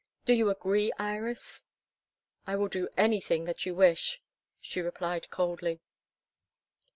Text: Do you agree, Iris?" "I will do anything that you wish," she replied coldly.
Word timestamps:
Do 0.25 0.33
you 0.33 0.49
agree, 0.49 0.91
Iris?" 0.97 1.63
"I 2.47 2.55
will 2.55 2.69
do 2.69 2.89
anything 2.97 3.45
that 3.45 3.67
you 3.67 3.75
wish," 3.75 4.19
she 4.59 4.81
replied 4.81 5.29
coldly. 5.29 5.79